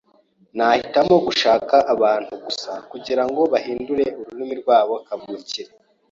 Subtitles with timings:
[0.57, 5.71] Nahitamo gushaka abantu gusa kugirango bahindure mururimi rwabo kavukire.